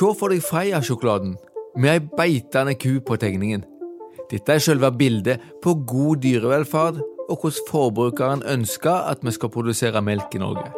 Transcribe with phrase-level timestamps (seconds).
[0.00, 1.34] Se for deg Freia-sjokoladen
[1.76, 3.66] med ei beitende ku på tegningen.
[4.30, 10.00] Dette er selve bildet på god dyrevelferd og hvordan forbrukeren ønsker at vi skal produsere
[10.00, 10.70] melk i Norge.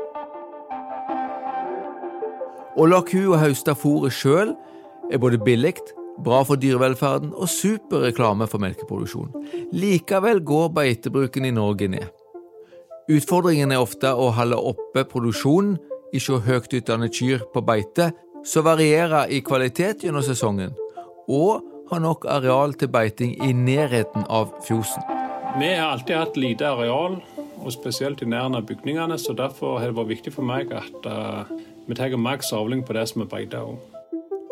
[2.75, 4.57] Å la kua høste fôret sjøl
[5.13, 5.77] er både billig,
[6.19, 9.31] bra for dyrevelferden og super reklame for melkeproduksjon.
[9.71, 12.11] Likevel går beitebruken i Norge ned.
[13.07, 15.79] Utfordringen er ofte å holde oppe produksjonen,
[16.11, 18.11] ikke høyt utdannet kyr på beite,
[18.45, 20.75] som varierer i kvalitet gjennom sesongen,
[21.29, 25.05] og har nok areal til beiting i nærheten av fjosen.
[25.61, 27.19] Vi har alltid hatt lite areal,
[27.63, 31.07] og spesielt i nærheten av bygningene, så derfor har det vært viktig for meg at
[31.07, 31.45] uh,
[31.87, 33.63] vi tar maks avling på det som er beita.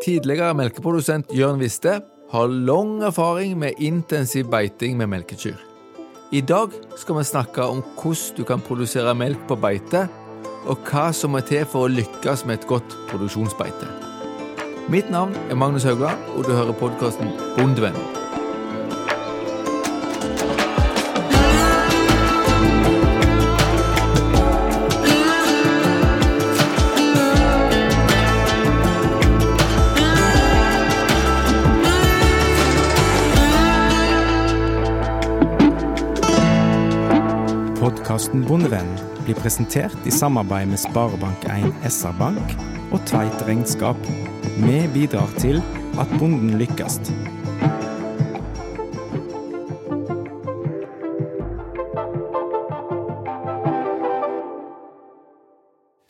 [0.05, 1.99] Tidligere melkeprodusent Jørn Viste
[2.31, 5.59] har lang erfaring med intensiv beiting med melkekyr.
[6.31, 10.05] I dag skal vi snakke om hvordan du kan produsere melk på beite,
[10.69, 13.89] og hva som må til for å lykkes med et godt produksjonsbeite.
[14.91, 18.19] Mitt navn er Magnus Haugland, og du hører podkasten Bondevennen.
[37.81, 42.55] Podkasten Bondevennen blir presentert i samarbeid med Sparebank1 SR-Bank
[42.91, 43.97] og Tveit Regnskap.
[44.59, 45.61] Vi bidrar til
[46.01, 46.99] at bonden lykkes.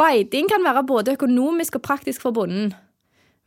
[0.01, 2.73] Beiting kan være både økonomisk og praktisk for bonden.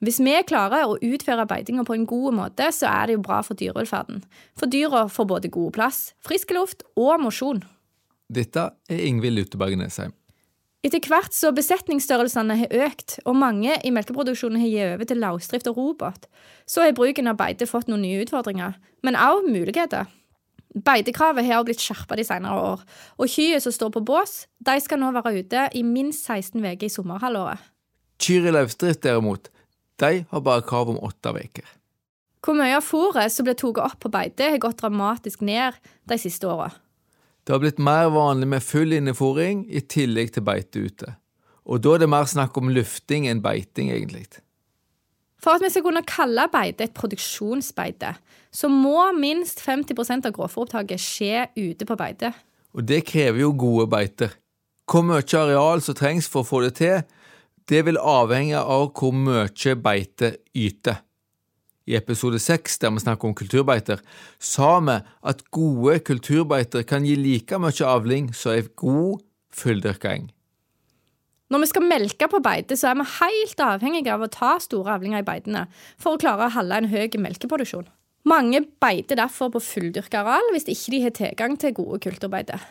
[0.03, 3.41] Hvis vi klarer å utføre beitinga på en god måte, så er det jo bra
[3.41, 4.21] for dyrevelferden.
[4.59, 7.63] For dyra får både god plass, frisk luft og mosjon.
[8.31, 10.13] Dette er Ingvild Luteberg Nesheim.
[10.83, 15.69] Etter hvert så besetningsstørrelsene har økt, og mange i melkeproduksjonen har gitt over til løsdrift
[15.71, 16.27] og robot,
[16.67, 20.11] så har bruken av beite fått noen nye utfordringer, men også muligheter.
[20.73, 22.83] Beitekravet har blitt skjerpa de senere år,
[23.15, 26.89] og kyrne som står på bås, de skal nå være ute i minst 16 uker
[26.89, 27.63] i sommerhalvåret.
[28.19, 29.47] Kyr i løsdrift, derimot,
[30.03, 31.63] de har bare krav om åtte uker.
[32.43, 35.79] Hvor mye av fôret som blir tatt opp på beite, har gått dramatisk ned
[36.11, 36.73] de siste åra.
[37.43, 41.15] Det har blitt mer vanlig med full innefòring i tillegg til beite ute.
[41.67, 44.27] Og da er det mer snakk om lufting enn beiting, egentlig.
[45.43, 48.13] For at vi skal kunne kalle beite et produksjonsbeite,
[48.53, 52.31] så må minst 50% av grovfòropptaket skje ute på beite.
[52.73, 54.37] Og det krever jo gode beiter.
[54.87, 57.03] Hvor mye areal som trengs for å få det til,
[57.67, 61.01] det vil avhenge av hvor mye beite yter.
[61.83, 63.99] I episode seks, der vi snakker om kulturbeiter,
[64.39, 69.19] sa vi at gode kulturbeiter kan gi like mye avling som ei god,
[69.53, 70.29] fulldyrking.
[71.51, 74.95] Når vi skal melke på beite, så er vi helt avhengige av å ta store
[74.95, 75.67] avlinger i beitene
[76.01, 77.91] for å klare å holde en høy melkeproduksjon.
[78.25, 82.63] Mange beiter derfor på fulldyrka areal hvis ikke de har tilgang til gode kulturbeiter.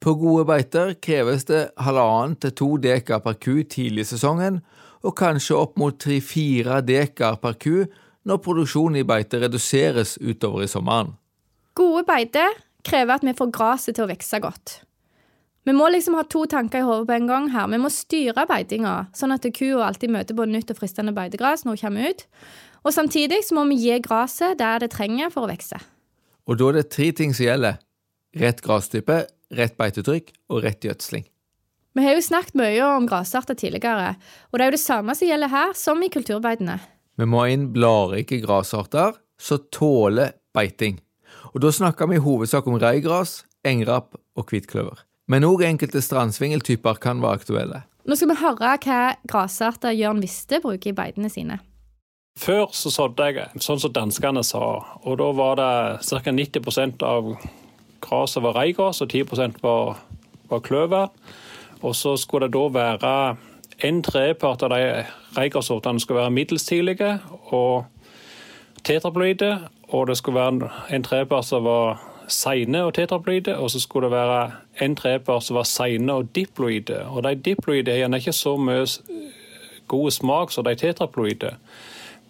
[0.00, 4.60] På gode beiter kreves det halvannen til to dekar per ku tidlig i sesongen,
[5.06, 7.84] og kanskje opp mot tre-fire dekar per ku
[8.28, 11.14] når produksjonen i beite reduseres utover i sommeren.
[11.76, 12.44] Gode beite
[12.86, 14.80] krever at vi får gresset til å vokse godt.
[15.68, 17.68] Vi må liksom ha to tanker i hodet på en gang her.
[17.68, 21.76] Vi må styre beitinga, sånn at kua alltid møter både nytt og fristende beitegras når
[21.76, 22.24] hun kommer ut.
[22.80, 25.76] Og samtidig så må vi gi gresset der det trenger for å vokse.
[26.48, 27.76] Og da er det tre ting som gjelder.
[28.40, 29.18] Rett grastype,
[29.52, 31.26] rett beitetrykk og rett gjødsling.
[31.98, 34.14] Vi har jo snakket mye om grasarter tidligere,
[34.50, 36.78] og det er jo det samme som gjelder her som i kulturbeitene.
[37.20, 40.96] Vi må ha inn bladrike grasarter som tåler beiting.
[41.52, 45.02] Og Da snakker vi i hovedsak om reigras, engrapp og hvitkløver.
[45.28, 47.82] Men òg enkelte strandsvingeltyper kan være aktuelle.
[48.08, 51.60] Nå skal vi høre hva grasarter Jørn Viste bruker i beitene sine.
[52.40, 56.32] Før så sådde jeg sånn som danskene sa, og da var det ca.
[56.32, 57.34] 90% av
[58.00, 60.00] gresset var reigras og 10 var,
[60.48, 61.12] var kløver.
[61.84, 63.14] Og så skulle det da være
[63.84, 65.04] en trepart av de
[65.36, 67.18] Reigersortene skal være middels tidlige
[67.54, 67.84] og
[68.84, 69.58] tetraploide.
[69.90, 72.00] Og det skulle være en trepart som var
[72.30, 74.50] seine og tetraploide, og så skulle det være
[74.84, 77.02] en trepart som var seine og diploide.
[77.08, 78.86] Og de diploide har ikke så mye
[79.90, 81.56] god smak som de tetraploide,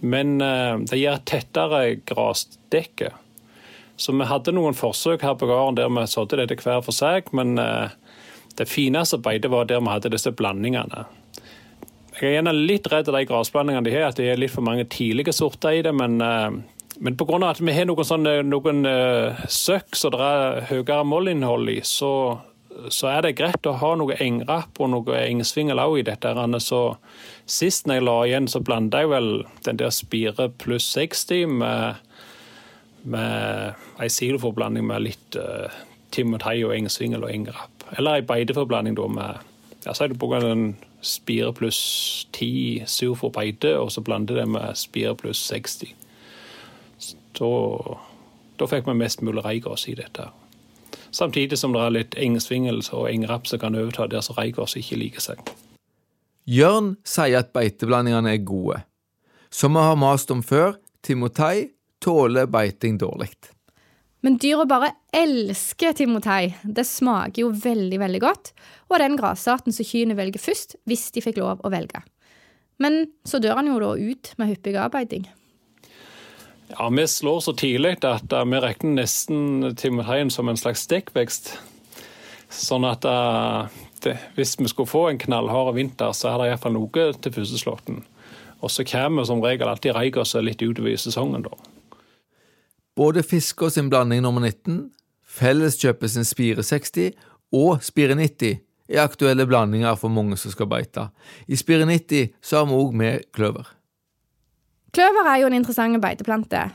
[0.01, 3.13] men uh, de gir tettere grasdekke.
[4.01, 7.29] Så vi hadde noen forsøk her på gården der vi sådde dette hver for seg,
[7.37, 7.93] men uh,
[8.57, 11.05] det fineste beitet var der vi hadde disse blandingene.
[12.19, 14.67] Jeg er gjerne litt redd av de gressblandingene de har, at det er litt for
[14.67, 15.93] mange tidlige sorter i det.
[15.95, 16.51] Men, uh,
[16.99, 17.39] men pga.
[17.49, 22.13] at vi har noen, sånne, noen uh, søkk som det er høyere mollinnhold i, så,
[22.91, 26.35] så er det greit å ha noe engrapp og noe engsvingel òg i dette.
[26.61, 26.83] Så
[27.47, 29.31] sist når jeg la igjen, så blanda jeg vel
[29.69, 32.03] den der Spire pluss 60 med,
[33.07, 35.71] med ei siloforblanding med litt uh,
[36.11, 37.89] timotei og engsvingel og engrapp.
[37.97, 39.47] Eller ei beiteforblanding da med
[39.87, 44.37] ja, så er det på en Spire pluss 10 sur for beite, og så blande
[44.37, 45.95] det med Spire pluss 60.
[47.39, 47.51] Da,
[48.61, 50.29] da fikk vi mest mulig reigås i dette.
[51.11, 54.99] Samtidig som det er litt engsvingel og engrapp som kan overta der som reigås ikke
[55.01, 55.41] liker seg.
[56.51, 58.83] Jørn sier at beiteblandingene er gode.
[59.51, 61.71] Som vi har mast om før, Timotei
[62.03, 63.33] tåler beiting dårlig.
[64.21, 66.53] Men dyra bare elsker timotei.
[66.63, 68.53] Det smaker jo veldig, veldig godt,
[68.91, 72.03] og den grasarten som kyrne velger først, hvis de fikk lov å velge.
[72.81, 75.27] Men så dør han jo da ut med hyppig arbeiding.
[76.71, 81.57] Ja, Vi slår så tidlig at uh, vi regner nesten timoteien som en slags dekkvekst.
[82.51, 83.67] Sånn at uh,
[84.05, 88.01] det, hvis vi skulle få en knallhard vinter, så er det iallfall noe til førsteslåtten.
[88.61, 91.70] Og så kommer som regel alltid reigåsa litt utover i sesongen, da.
[93.01, 94.91] Både Fisker sin blanding nummer 19,
[95.25, 97.15] Felleskjøpet sin Spire 60
[97.57, 98.59] og Spire 90
[98.93, 101.07] er aktuelle blandinger for mange som skal beite.
[101.49, 103.73] I Spire 90 så har vi òg med kløver.
[104.93, 106.67] Kløver er jo en interessant beiteplante.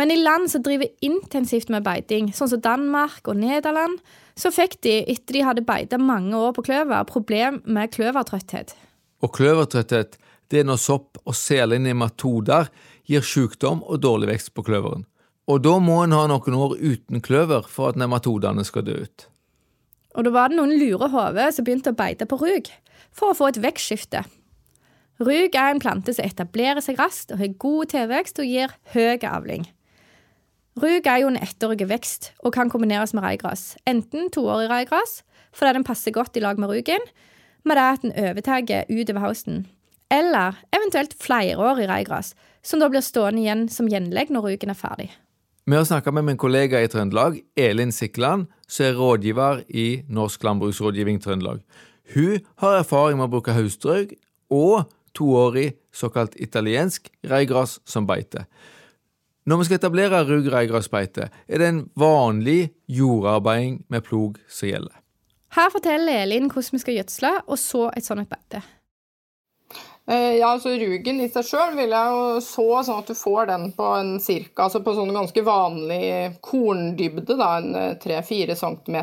[0.00, 4.00] Men i land som driver intensivt med beiting, sånn som Danmark og Nederland,
[4.40, 8.72] så fikk de, etter de hadde beita mange år på kløver, problem med kløvertrøtthet.
[9.20, 10.16] Og kløvertrøtthet
[10.48, 12.72] det er når sopp og særlig nematoder
[13.04, 15.04] gir sykdom og dårlig vekst på kløveren.
[15.50, 19.26] Og da må en ha noen år uten kløver for at nematodene skal dø ut.
[20.14, 22.70] Og da var det noen lure hoder som begynte å beite på rug,
[23.12, 24.22] for å få et vekstskifte.
[25.22, 29.26] Rug er en plante som etablerer seg raskt og har god tilvekst og gir høy
[29.28, 29.68] avling.
[30.80, 33.76] Rug er jo en ettårig vekst og kan kombineres med reigras.
[33.86, 35.20] Enten toårig reigras,
[35.54, 37.04] fordi den passer godt i lag med rugen,
[37.62, 39.66] med det at den overtar utover høsten.
[40.10, 45.12] Eller eventuelt flerårig reigras, som da blir stående igjen som gjenlegg når rugen er ferdig.
[45.66, 50.42] Vi har snakka med min kollega i Trøndelag, Elin Sikland, som er rådgiver i Norsk
[50.44, 51.62] landbruksrådgivning Trøndelag.
[52.14, 54.12] Hun har erfaring med å bruke høstrøyk
[54.52, 58.44] og toårig såkalt italiensk reigras som beite.
[59.48, 65.00] Når vi skal etablere rugg reigrasbeite, er det en vanlig jordarbeiding med plog som gjelder.
[65.56, 68.60] Her forteller Elin hvordan vi skal gjødsle og så et sånt beite.
[70.06, 73.46] Eh, ja, altså Rugen i seg sjøl vil jeg jo så sånn at du får
[73.48, 76.08] den på en cirka, altså på sånn ganske vanlig
[76.44, 77.70] korndybde, da, en
[78.02, 78.98] 3-4 eh, cm.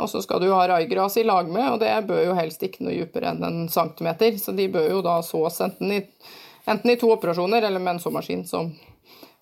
[0.00, 2.86] Og så skal du ha raigras i lag med, og det bør jo helst ikke
[2.86, 4.38] noe dypere enn en centimeter.
[4.40, 6.00] Så de bør jo da sås enten i,
[6.64, 8.70] enten i to operasjoner eller med en såmaskin som,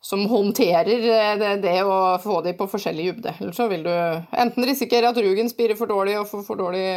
[0.02, 3.36] som håndterer eh, det, det, å få de på forskjellig dybde.
[3.38, 6.88] Eller så vil du enten risikere at rugen spirer for dårlig og får for dårlig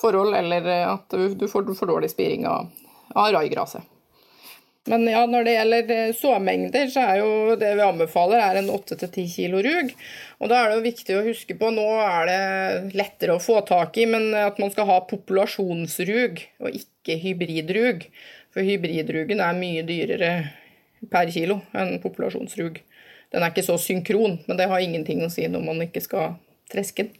[0.00, 2.70] forhold, eller at du får for dårlig spiring av,
[3.14, 3.82] av raigraset.
[4.84, 8.68] Men ja, når det gjelder eh, såmengder, så er jo det vi anbefaler, er en
[8.68, 9.94] 8-10 kilo rug.
[10.44, 13.62] Og da er det jo viktig å huske på, nå er det lettere å få
[13.64, 18.04] tak i, men at man skal ha populasjonsrug og ikke hybridrug.
[18.52, 20.34] For hybridrugen er mye dyrere
[21.10, 22.76] per kilo enn populasjonsrug.
[23.32, 26.36] Den er ikke så synkron, men det har ingenting å si når man ikke skal
[26.74, 27.14] tresken.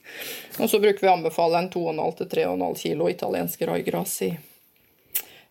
[0.58, 4.18] Og så bruker vi å anbefale en 2,5-3,5 kilo italiensk raigras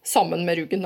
[0.04, 0.86] sammen med ruggen.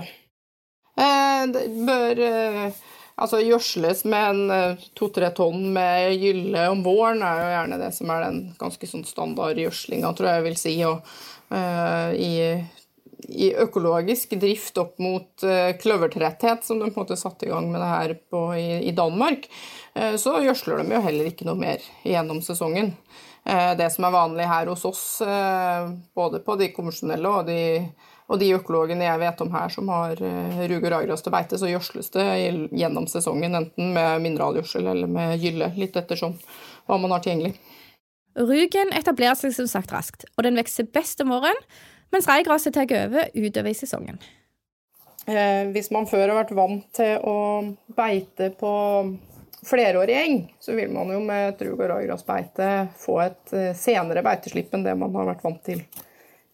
[0.97, 2.77] Eh, det bør eh,
[3.15, 7.91] altså gjødsles med en eh, to-tre tonn med gylle om våren, er jo gjerne det
[7.97, 10.75] som er den ganske sånn standard gjødslinga, tror jeg jeg vil si.
[10.87, 12.31] Og, i,
[13.25, 17.71] i, økologisk drift opp mot uh, kløvertretthet, som de på en måte satte i gang
[17.71, 19.49] med det her på, i, i Danmark,
[19.97, 22.93] Eh, så gjødsler de jo heller ikke noe mer gjennom sesongen.
[23.47, 27.61] Eh, det som er vanlig her hos oss, eh, både på de konvensjonelle og de,
[28.27, 31.71] og de økologene jeg vet om her som har rug og ragras til beite, så
[31.71, 32.27] gjødsles det
[32.75, 36.35] gjennom sesongen, enten med mineralgjødsel eller med gylle, litt ettersom
[36.87, 37.55] hva man har tilgjengelig.
[38.37, 41.57] Rugen etablerer seg som sagt raskt, og den vokser best om våren,
[42.13, 44.19] mens reigraset tar over utover i sesongen.
[45.73, 47.39] Hvis man før har vært vant til å
[47.97, 48.69] beite på
[49.67, 54.73] flerårig eng, så vil man jo med trug- og raigrasbeite få et eh, senere beiteslipp
[54.73, 55.81] enn det man har vært vant til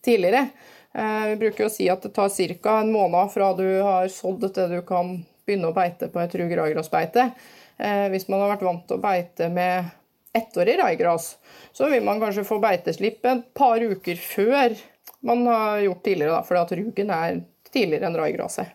[0.03, 0.48] tidligere.
[0.93, 2.79] Eh, vi bruker å si at det tar ca.
[2.79, 6.51] en måned fra du har sådd til du kan begynne å beite på et trug-
[6.51, 7.31] og raigrasbeite.
[7.77, 9.91] Eh, hvis man har vært vant til å beite med
[10.33, 11.36] ettårig raigras,
[11.74, 14.74] så vil man kanskje få beiteslipp et par uker før
[15.23, 17.41] man har gjort tidligere, fordi at rugen er
[17.73, 18.73] tidligere enn raigraset.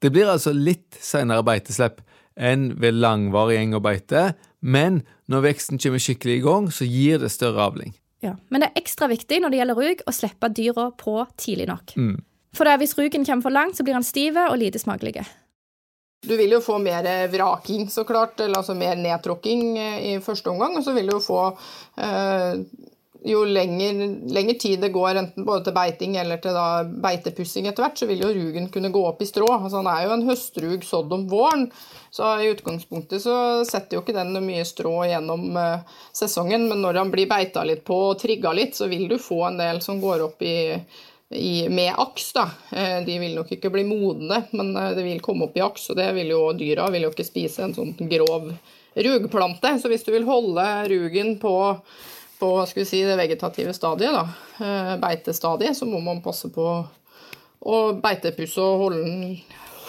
[0.00, 2.00] Det blir altså litt senere beiteslipp
[2.40, 7.20] enn ved langvarig eng og beite, men når veksten kommer skikkelig i gang, så gir
[7.20, 7.92] det større avling.
[8.20, 11.70] Ja, Men det er ekstra viktig når det gjelder rug, å slippe dyra på tidlig
[11.70, 11.94] nok.
[11.96, 12.18] Mm.
[12.56, 15.24] For det er hvis rugen kommer for langt, så blir han stiv og lite smakelig.
[16.20, 20.50] Du vil jo få mer vraking, så klart, eller altså mer nedtråkking eh, i første
[20.52, 20.76] omgang.
[20.76, 21.40] Og så vil du jo få
[21.96, 22.60] eh,
[23.24, 23.98] Jo lenger,
[24.32, 26.56] lenger, tid det går, enten både til beiting eller til
[27.04, 29.48] beitepussing etter hvert, så vil jo rugen kunne gå opp i strå.
[29.58, 31.66] Altså Han er jo en høstrug sådd om våren,
[32.10, 33.36] så i utgangspunktet så
[33.68, 35.84] setter jo ikke den mye strå gjennom uh,
[36.16, 36.64] sesongen.
[36.70, 39.60] Men når han blir beita litt på og trigga litt, så vil du få en
[39.60, 40.58] del som går opp i
[41.30, 42.32] i, med aks.
[42.32, 42.48] da.
[42.72, 45.90] Uh, de vil nok ikke bli modne, men uh, det vil komme opp i aks.
[45.92, 48.50] Og det vil jo dyra vil jo ikke spise en sånn grov
[48.94, 49.76] rugplante.
[49.78, 51.54] Så hvis du vil holde rugen på,
[52.40, 54.24] på si, det vegetative stadiet, da,
[54.64, 56.66] eh, beitestadiet, så må man passe på
[57.60, 59.24] å beitepusse og holde den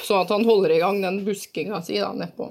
[0.02, 2.50] sånn at han holder i gang den buskinga si da, ned på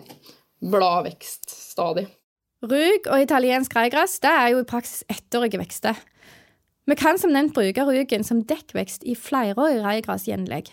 [0.70, 2.16] bladvekststadiet.
[2.60, 5.96] Rug og italiensk reigras det er jo i praksis ettårige vekster.
[6.84, 10.68] Vi kan som nevnt bruke rugen som dekkvekst i flerårig reigrasgjenlegg.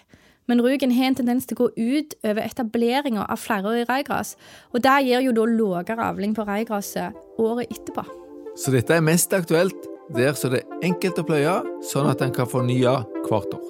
[0.47, 4.35] Men rugen har en tendens til å gå ut over etableringa av flerårig reigras,
[4.71, 8.26] og det gir jo da lavere avling på reigraset året etterpå.
[8.57, 9.85] Så dette er mest aktuelt
[10.15, 12.93] der så det er enkelt å pløye, sånn at en kan få nye
[13.27, 13.65] hvert år.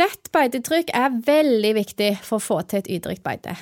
[0.00, 3.54] Rett beitetrykk er veldig viktig for å få til et ydrikt beite.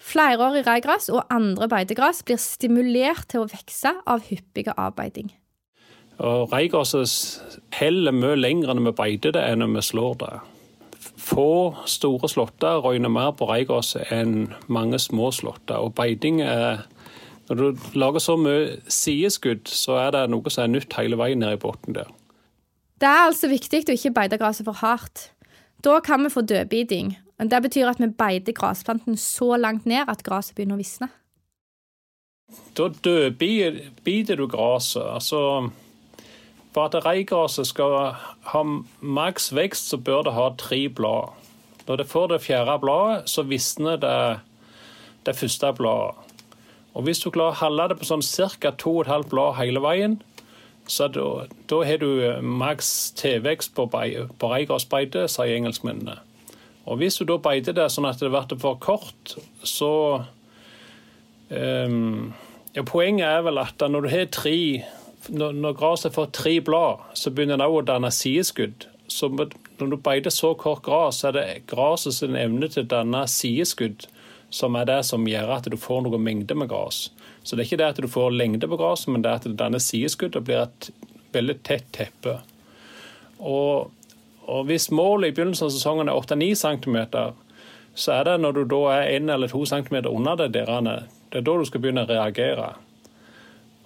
[0.00, 5.34] Flerårig reigras og andre beitegras blir stimulert til å vokse av hyppige avbeiting.
[6.20, 10.32] Reigraset heller mye lenger når vi beiter det enn når vi slår det.
[11.00, 15.80] Få store slåtter røyner mer på reigraset enn mange små slåtter.
[15.80, 16.86] Og beiting er
[17.50, 21.40] Når du lager så mye sideskudd, så er det noe som er nytt hele veien
[21.42, 22.06] ned i bunnen der.
[23.00, 25.32] Det er altså viktig å ikke beite gresset for hardt.
[25.82, 27.16] Da kan vi få dødbiting,
[27.50, 31.08] det betyr at vi beiter grasplanten så langt ned at gresset begynner å visne.
[32.76, 35.06] Da dødbiter du gresset.
[35.06, 35.70] Altså,
[36.74, 38.14] for at reigraset skal
[38.52, 38.62] ha
[39.00, 41.34] maks vekst, så bør det ha tre blad.
[41.88, 44.40] Når det får det fjerde bladet, så visner det
[45.26, 46.14] det første bladet.
[46.94, 48.70] Og Hvis du klarer å holde det på sånn ca.
[48.74, 50.18] 2,5 blad hele veien,
[50.90, 56.18] så da, har du maks tilvekst på, på reigrasbeite, sier engelskmennene.
[56.86, 59.92] Og Hvis du da beiter det sånn at det blir for kort, så
[61.50, 62.32] um,
[62.74, 64.56] ja, Poenget er vel at når du har tre
[65.28, 68.86] Når, når gresset får tre blad, så begynner det òg å danne sideskudd.
[69.10, 72.90] Så når du beiter så kort gras, så er det gresset sin evne til å
[72.94, 74.06] danne sideskudd
[74.50, 77.08] som er det som gjør at du får noe mengde med gras.
[77.42, 79.46] Så det er ikke det at du får lengde på gresset, men det er at
[79.46, 80.90] det danner sideskudd og blir et
[81.34, 82.40] veldig tett teppe.
[83.38, 83.90] Og
[84.50, 86.96] og Hvis målet i begynnelsen av sesongen er 8-9 cm,
[87.94, 90.94] så er det når du da er 1 eller 2 cm under det derene,
[91.30, 92.72] det er da du skal begynne å reagere.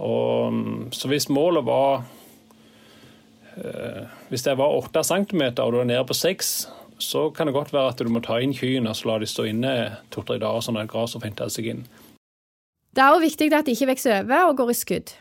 [0.02, 0.54] Og,
[0.90, 2.02] så hvis målet var
[3.54, 6.50] eh, Hvis det var 8 cm og du er nede på 6
[6.98, 9.28] så kan det godt være at du må ta inn kyrne og så la de
[9.28, 9.72] stå inne
[10.14, 11.82] to-tre dager, sånn at gresset finter seg inn.
[12.94, 15.16] Det er òg viktig at de ikke vokser over og går i skudd.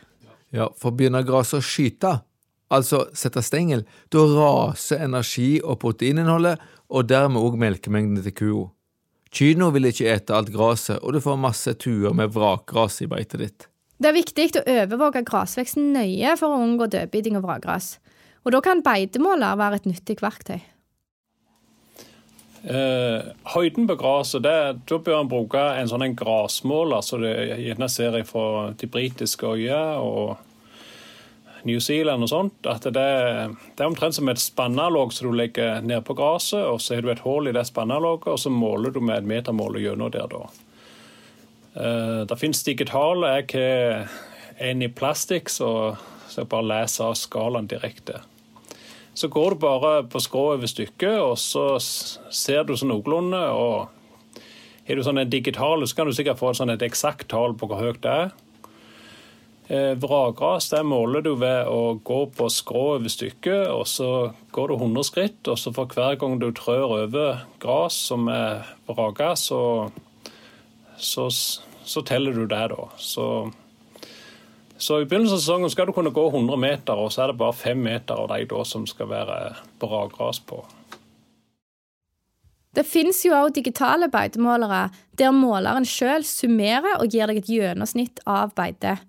[0.54, 2.12] Ja, for begynner gresset å skyte,
[2.70, 3.82] altså sette stengel,
[4.14, 6.62] da raser energi- og proteininnholdet,
[6.94, 8.64] og dermed òg melkemengden til kua.
[9.34, 13.42] Kyrne vil ikke ete alt gresset, og du får masse tuer med vrakgras i beitet
[13.42, 13.66] ditt.
[14.04, 17.94] Det er viktig å overvåke grasveksten nøye for å unngå dødbiting og vragras.
[18.44, 20.58] Og da kan beitemåler være et nyttig verktøy.
[22.68, 27.88] Eh, høyden på gresset, da bør en bruke en sånn en grasmåler som du gjerne
[27.88, 33.08] ser fra de britiske øyer og New Zealand og sånt, at det,
[33.72, 37.08] det er omtrent som et spannalåg som du legger ned på gresset, og så har
[37.08, 40.28] du et hull i det spannalåget, og så måler du med et metermåler gjennom der
[40.28, 40.44] da.
[41.74, 43.32] Uh, det finnes digitale.
[43.40, 44.14] Jeg har
[44.70, 45.96] en i plastikk, så,
[46.34, 48.20] jeg bare leser av skalaen direkte.
[49.14, 53.42] Så går du bare på skrå over stykket, og så ser du sånn noenlunde.
[53.54, 54.40] og
[54.88, 57.70] Har du sånn en digital, så kan du sikkert få sånn et eksakt tall på
[57.70, 58.32] hvor høyt det er.
[59.66, 64.10] Eh, Vragras det måler du ved å gå på skrå over stykket, og så
[64.52, 65.48] går du 100 skritt.
[65.48, 69.90] og så For hver gang du trør over gras som er vraga, så,
[70.96, 72.68] så, så, teller du det.
[72.68, 72.88] da.
[72.98, 73.26] Så,
[74.76, 77.40] så I begynnelsen av sesongen skal du kunne gå 100 meter, og så er det
[77.40, 79.38] bare 5 meter av de da som skal være
[79.82, 80.06] bra
[80.46, 80.64] på.
[82.74, 88.22] Det finnes jo også digitale beitemålere der måleren sjøl summerer og gir deg et gjennomsnitt
[88.26, 89.04] av beitet.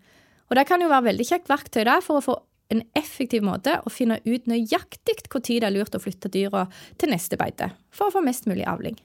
[0.49, 2.35] Og det kan jo være veldig kjekt verktøy der for å få
[2.73, 6.65] en effektiv måte å finne ut nøyaktig når det er lurt å flytte dyra
[6.97, 8.97] til neste beite, for å få mest mulig avling.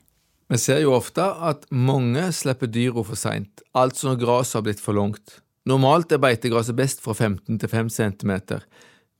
[0.50, 4.82] Vi ser jo ofte at mange slipper dyra for seint, altså når gresset har blitt
[4.82, 5.36] for langt.
[5.70, 8.32] Normalt er beitegresset best fra 15 til 5 cm,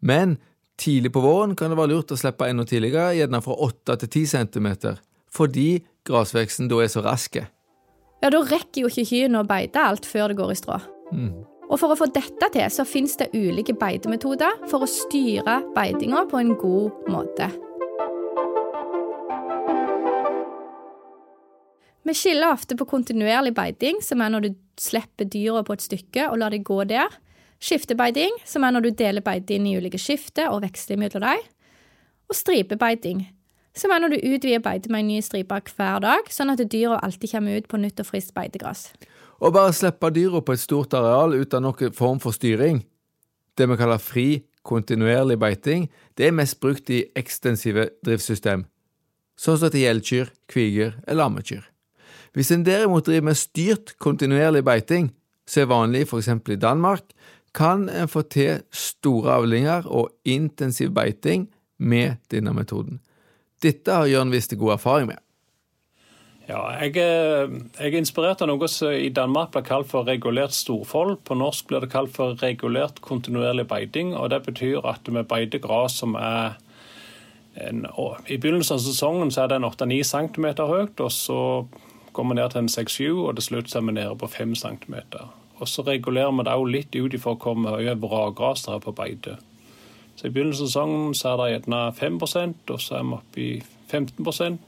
[0.02, 0.38] men
[0.80, 4.12] tidlig på våren kan det være lurt å slippe enda tidligere, gjerne fra 8 til
[4.24, 4.68] 10 cm,
[5.30, 5.68] fordi
[6.08, 7.38] grasveksten da er så rask.
[7.38, 10.82] Ja, da rekker jo ikke kyrne å beite alt før det går i strå.
[11.14, 11.32] Mm.
[11.70, 16.26] Og for å få dette til, så finnes det ulike beitemetoder for å styre beitinga
[16.26, 17.52] på en god måte.
[22.02, 26.30] Vi skiller ofte på kontinuerlig beiting, som er når du slipper dyra på et stykke
[26.30, 27.12] og lar dem gå der.
[27.60, 31.44] Skiftebeiting, som er når du deler beitet inn i ulike skifter og veksler mellom dem.
[32.30, 33.26] Og stripebeiting,
[33.76, 37.02] som er når du utvider beitet med en ny stripe hver dag, sånn at dyra
[37.04, 38.88] alltid kommer ut på nytt og friskt beitegras.
[39.40, 42.82] Å bare slippe dyra på et stort areal uten noen form for styring,
[43.56, 44.28] det vi kaller fri,
[44.64, 48.64] kontinuerlig beiting, det er mest brukt i ekstensive driftssystem,
[49.40, 51.69] sånn som til gjeldkyr, kviger eller ammekyr.
[52.36, 55.10] Hvis en derimot driver med styrt, kontinuerlig beiting,
[55.48, 56.28] som er vanlig f.eks.
[56.28, 57.14] i Danmark,
[57.54, 63.00] kan en få til store avlinger og intensiv beiting med denne metoden.
[63.62, 65.18] Dette har Jørn visst god erfaring med.
[66.50, 70.54] Ja, jeg, er, jeg er inspirert av noe som i Danmark blir kalt for regulert
[70.56, 71.20] storfold.
[71.26, 74.16] På norsk blir det kalt for regulert kontinuerlig beiting.
[74.16, 76.56] og Det betyr at vi beiter gress som er
[77.60, 77.84] en,
[78.26, 81.40] I begynnelsen av sesongen så er den 8-9 cm høyt, og så
[82.12, 84.94] går vi ned til en 6-7, og til slutt er vi nede på 5 cm.
[85.60, 88.94] Og så regulerer vi det òg litt ut ifra hvor mye vragras det er på
[88.96, 89.36] beite.
[90.16, 93.40] Så I begynnelsen av sesongen så er det gjerne 5 og så er vi oppe
[93.40, 93.50] i
[93.90, 94.58] 15%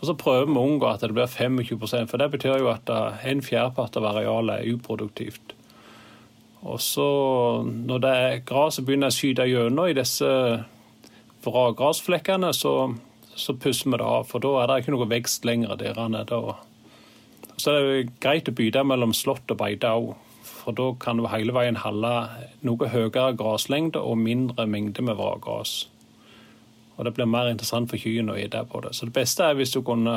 [0.00, 2.90] Og så prøver vi å unngå at det blir 25% for det betyr jo at
[3.24, 5.54] en fjerdepart av arealet er uproduktivt.
[6.66, 7.08] Og så
[7.64, 10.28] når det er gresset begynner å skyte gjennom i disse
[11.46, 12.74] vrakgrasflekkene, så
[13.36, 14.26] så pusser vi det av.
[14.30, 16.40] For da er det ikke noe vekst lenger der nede.
[17.56, 20.14] Så er det greit å bytte mellom slått og beite òg.
[20.46, 22.14] For da kan du hele veien holde
[22.66, 25.84] noe høyere graslengde og mindre mengde med vrakgras.
[26.96, 28.94] Og det blir mer interessant for kyrne å ete på det.
[28.96, 30.16] Så det beste er hvis du kunne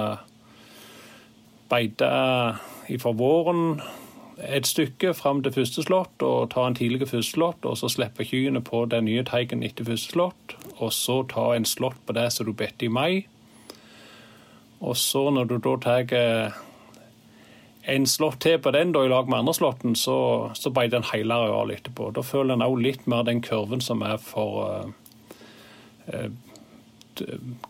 [1.70, 2.10] beite
[2.98, 3.82] fra våren
[4.40, 8.26] et stykke fram til første slått og ta en tidlig første slått, og så slippe
[8.28, 10.56] kyrne på den nye teigen etter første slått.
[10.80, 13.28] Og så ta en slått på det som du bedte i mai.
[14.80, 16.14] Og så når du da tar
[17.90, 21.10] en slått til på den da, i lag med andre slåtten, så, så beiter en
[21.12, 22.12] hele arealet etterpå.
[22.16, 24.92] Da føler en òg litt mer den kurven som er for uh,
[26.14, 26.30] uh,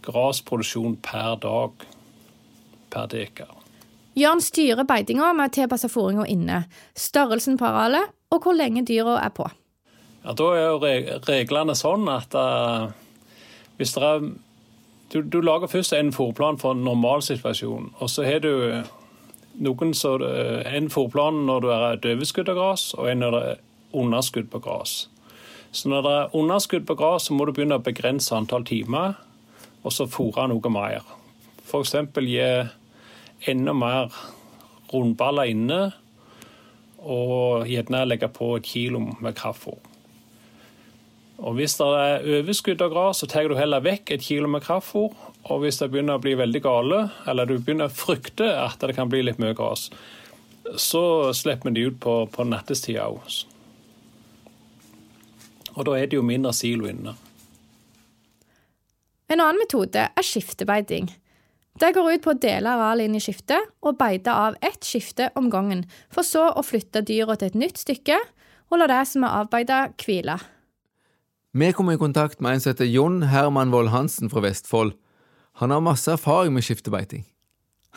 [0.05, 1.87] grasproduksjon per dag
[2.93, 3.58] per dekar.
[4.19, 6.63] Jørn styrer beitinga med å tilpasse fôringa inne,
[6.97, 9.47] størrelsen på arealet og hvor lenge dyra er på.
[10.25, 12.91] Ja, Da er jo reglene sånn at uh,
[13.79, 14.25] hvis det er
[15.09, 18.83] du, du, lager først en fôrplan for en normalsituasjon, og så har du
[19.57, 23.45] noen så, uh, en fôrplan når du er overskudd av gress, og en når det
[23.53, 23.63] er
[24.03, 25.07] underskudd på gress.
[25.71, 29.17] Så når det er underskudd på gress, så må du begynne å begrense antall timer,
[29.81, 31.07] og så fôre noe mer.
[31.65, 31.95] F.eks.
[32.19, 32.45] gi
[33.47, 34.13] enda mer
[34.91, 35.79] rundballer inne,
[36.99, 39.79] og gjerne legge på et kilo med kraftfôr.
[41.39, 44.65] Og Hvis det er overskudd av gras, så tar du heller vekk et kilo med
[44.65, 45.13] kraftfôr.
[45.47, 46.97] Og hvis det begynner å bli veldig gale,
[47.31, 49.87] eller du begynner å frykte at det kan bli litt mye gras,
[50.75, 53.23] så slipper vi det ut på, på nattestida òg.
[55.77, 57.15] Og da er det jo mindre silo inne.
[59.29, 61.07] En annen metode er skiftebeiting.
[61.79, 65.29] Det går ut på å dele arealet inn i skiftet og beite av ett skifte
[65.39, 68.17] om gangen, for så å flytte dyra til et nytt stykke
[68.69, 70.35] og la det som er avbeida, hvile.
[71.55, 74.91] Vi kom i kontakt med en som heter Jon Herman Wold Hansen fra Vestfold.
[75.63, 77.23] Han har masse erfaring med skiftebeiting.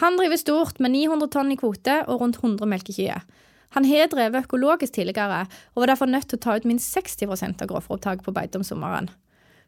[0.00, 3.26] Han driver stort med 900 tonn i kvote og rundt 100 melkekyr.
[3.74, 7.28] Han har drevet økologisk tidligere, og var derfor nødt til å ta ut minst 60
[7.50, 9.10] av grovfòropptaket på beite om sommeren.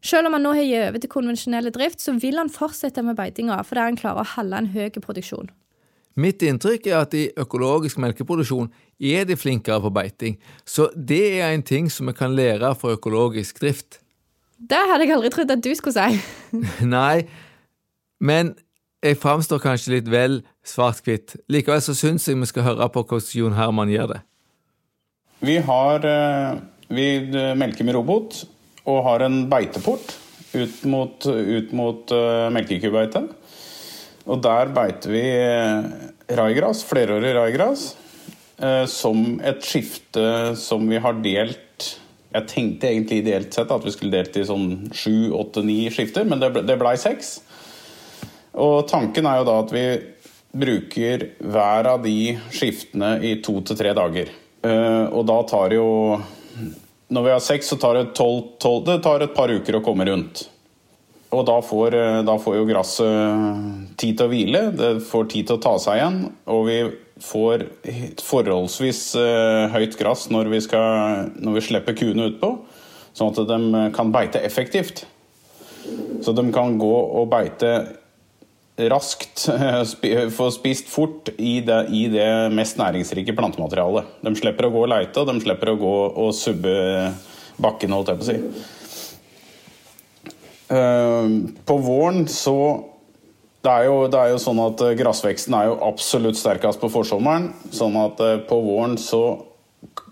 [0.04, 3.16] Selv om han nå har gitt over til konvensjonell drift, så vil han fortsette med
[3.16, 5.48] beitinga fordi han klarer å holde en høy produksjon.
[6.20, 8.68] Mitt inntrykk er at i økologisk melkeproduksjon
[9.02, 12.94] er de flinkere på beiting, så det er en ting som vi kan lære fra
[12.94, 13.98] økologisk drift.
[14.60, 16.20] Det hadde jeg aldri trodd at du skulle si.
[16.96, 17.24] Nei,
[18.22, 18.54] men
[19.04, 21.34] jeg framstår kanskje litt vel svart-hvitt.
[21.52, 24.20] Likevel så syns jeg vi skal høre på hvordan Jon Herman gjør det.
[25.44, 26.62] Vi har eh,
[26.94, 27.06] Vi
[27.58, 28.44] melker med robot,
[28.84, 30.14] og har en beiteport
[30.54, 33.24] ut mot, ut mot uh, melkekybeite.
[34.24, 35.88] Og der beiter vi uh,
[36.38, 37.88] raigras, flerårig raigras,
[38.62, 41.60] uh, som et skifte som vi har delt
[42.34, 46.24] Jeg tenkte egentlig ideelt sett at vi skulle delt i sånn sju, åtte, ni skifter,
[46.26, 47.36] men det, ble, det seks.
[48.58, 49.84] Og tanken er jo da at vi
[50.54, 54.32] bruker hver av de skiftene i to til tre dager.
[54.64, 55.86] Uh, og da tar jo
[57.12, 59.82] Når vi har seks, så tar det, 12, 12, det tar et par uker å
[59.84, 60.46] komme rundt.
[61.34, 65.48] Og da får, eh, da får jo gresset tid til å hvile, det får tid
[65.48, 66.20] til å ta seg igjen.
[66.54, 66.78] Og vi
[67.24, 67.66] får
[68.24, 72.50] forholdsvis uh, høyt gress når vi, når vi slipper kuene utpå,
[73.14, 75.04] sånn at de kan beite effektivt.
[76.24, 77.70] Så de kan gå og beite
[78.76, 79.46] raskt,
[80.36, 84.04] få spist fort i det, i det, mest næringsrike plantematerialet.
[84.24, 86.74] De slipper å gå og leite, og de slipper å gå og subbe
[87.62, 88.38] bakken, holdt jeg på å si.
[91.68, 92.58] På våren så
[93.64, 97.46] det er, jo, det er jo sånn at Gressveksten er jo absolutt sterkest på forsommeren.
[97.72, 98.18] Sånn at
[98.50, 99.22] på våren så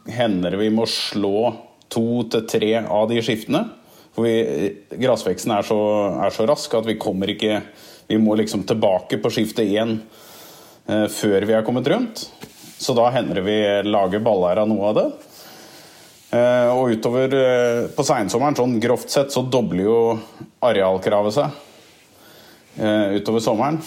[0.09, 1.53] hender det vi må slå
[1.93, 3.67] to til tre av de skiftene.
[4.17, 4.29] For
[5.01, 7.63] gressveksten er, er, så rask at vi kommer ikke
[8.09, 9.99] Vi må liksom tilbake på skifte én
[10.87, 12.27] eh, før vi er kommet rundt.
[12.83, 15.07] Så da hender det vi lager baller av noe av det.
[16.33, 19.97] Eh, og utover eh, på seinsommeren, sånn grovt sett, så dobler jo
[20.65, 21.59] arealkravet seg
[22.81, 23.83] eh, utover sommeren.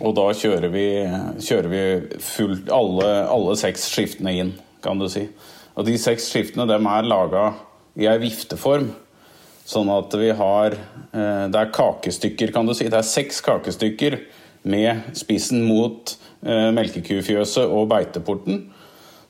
[0.00, 0.86] Og da kjører vi,
[1.44, 1.82] kjører vi
[2.24, 5.26] fullt alle, alle seks skiftene inn, kan du si.
[5.76, 7.50] Og de seks skiftene dem er laga
[8.00, 8.88] i ei vifteform.
[9.64, 12.90] Sånn at vi har eh, Det er kakestykker, kan du si.
[12.92, 14.18] Det er seks kakestykker
[14.68, 18.66] med spissen mot eh, melkekufjøset og beiteporten.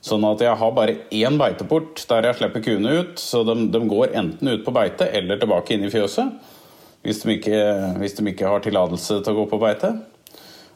[0.05, 3.21] Sånn at jeg har bare én beiteport der jeg slipper kuene ut.
[3.21, 6.35] Så de, de, går enten ut på beite eller tilbake inn i fjøset.
[7.05, 7.61] Hvis de ikke,
[8.01, 9.93] hvis de ikke har tillatelse til å gå på beite.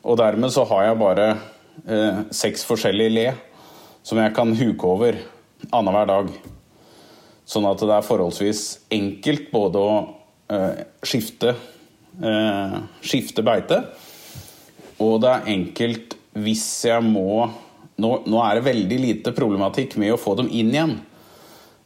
[0.07, 1.27] Og dermed så har jeg bare
[1.83, 3.27] eh, seks forskjellige le
[4.07, 5.19] som jeg kan huke over
[5.75, 6.31] annenhver dag.
[7.49, 9.93] Sånn at det er forholdsvis enkelt både å
[10.53, 11.55] eh, skifte,
[12.21, 13.81] eh, skifte beite,
[15.01, 17.47] og det er enkelt hvis jeg må
[17.99, 20.93] nå, nå, er det veldig lite problematikk med å få dem inn igjen.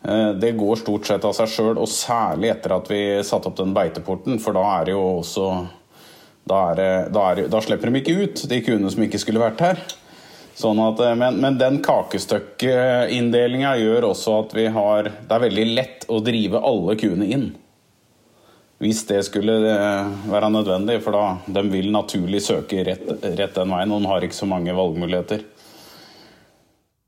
[0.04, 3.58] Eh, det går stort sett av seg sjøl, og særlig etter at vi satte opp
[3.58, 5.48] den beiteporten, for da er det jo også
[6.44, 9.64] da, det, da, er, da slipper de ikke ut, de kuene som ikke skulle vært
[9.64, 9.84] her.
[10.54, 15.68] Sånn at, eh, men, men, den kakestøkkeinndelinga gjør også at vi har Det er veldig
[15.74, 17.48] lett å drive alle kuene inn.
[18.84, 23.74] Hvis det skulle eh, være nødvendig, for da de vil naturlig søke rett, rett den
[23.74, 23.94] veien.
[23.96, 25.46] Og de har ikke så mange valgmuligheter.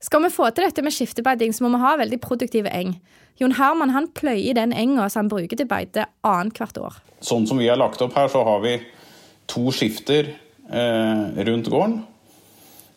[0.06, 2.96] Skal vi få til dette med skiftebeiting, så må vi ha veldig produktive eng.
[3.42, 7.00] Jon Herman han pløyer den enga som han bruker til beite annethvert år.
[7.26, 8.78] Sånn som vi har lagt opp her, så har vi
[9.52, 12.00] to skifter eh, rundt gården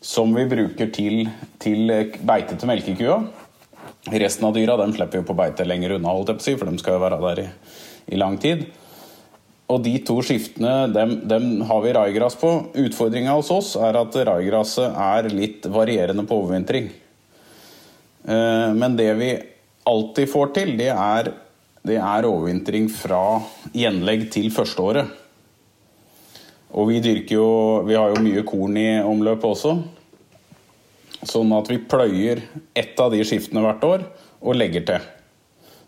[0.00, 1.28] som vi bruker til,
[1.62, 1.92] til
[2.26, 3.18] beite til melkekua.
[4.08, 6.54] Resten av dyra dem slipper vi på beite lenger unna, holdt jeg på å si,
[6.60, 7.48] for de skal jo være der i,
[8.14, 8.68] i lang tid.
[9.68, 12.52] Og de to skiftene dem, dem har vi raigras på.
[12.86, 16.88] Utfordringa hos oss er at raigraset er litt varierende på overvintring.
[18.24, 19.34] Eh, men det vi
[19.88, 21.32] alltid får til, det er,
[21.84, 23.42] det er overvintring fra
[23.76, 25.12] gjenlegg til førsteåret.
[26.76, 27.50] Og vi dyrker jo
[27.88, 29.76] Vi har jo mye korn i omløpet også.
[31.26, 32.42] Sånn at vi pløyer
[32.78, 34.04] ett av de skiftene hvert år
[34.38, 35.06] og legger til.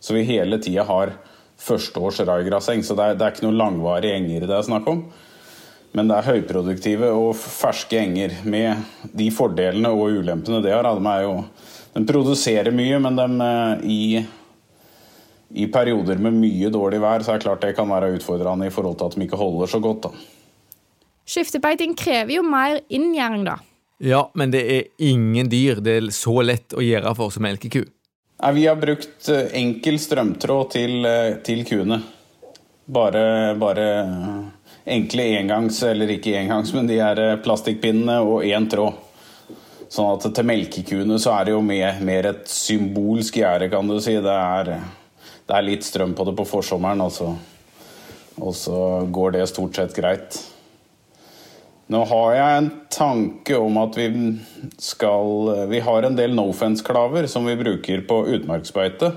[0.00, 1.12] Så vi hele tida har
[1.60, 2.82] førsteårs raigrasseng.
[2.82, 5.04] Så det er, det er, ikke noen langvarige enger det er snakk om.
[5.96, 8.82] Men det er høyproduktive og ferske enger med
[9.16, 10.86] de fordelene og ulempene det har.
[10.86, 11.36] De, jo,
[11.96, 17.40] de produserer mye, men de, eh, i, i perioder med mye dårlig vær så er
[17.40, 20.06] det klart det kan være utfordrende i forhold til at de ikke holder så godt.
[20.06, 20.39] da.
[21.30, 23.60] Skiftebeiting krever jo mer inngjerding, da.
[24.02, 27.84] Ja, men det er ingen dyr det er så lett å gjøre for som melkeku.
[28.40, 32.00] Nei, Vi har brukt eh, enkel strømtråd til, eh, til kuene.
[32.90, 33.22] Bare,
[33.60, 38.98] bare eh, enkle engangs, eller ikke engangs, men de er plastikkpinnene og én tråd.
[39.90, 44.00] Sånn at til melkekuene så er det jo mer, mer et symbolsk gjerde, kan du
[44.02, 44.16] si.
[44.18, 44.72] Det er,
[45.46, 47.36] det er, litt strøm på det på forsommeren, altså.
[48.40, 50.46] og så går det stort sett greit.
[51.90, 54.10] Nå har jeg en tanke om at vi
[54.78, 59.10] skal Vi har en del Nofence-klaver som vi bruker på utmarksbeite.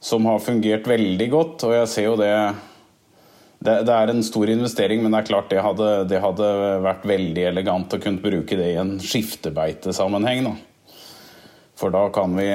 [0.00, 2.32] Som har fungert veldig godt, og jeg ser jo det
[3.64, 6.48] det, det er en stor investering, men det er klart det hadde, det hadde
[6.84, 10.50] vært veldig elegant å kunne bruke det i en skiftebeitesammenheng.
[10.50, 10.98] Da.
[11.80, 12.50] For da kan, vi,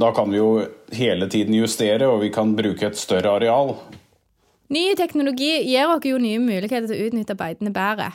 [0.00, 0.48] da kan vi jo
[0.96, 3.74] hele tiden justere, og vi kan bruke et større areal.
[4.72, 8.08] Ny teknologi gir oss jo nye muligheter til å utnytte beitene bedre.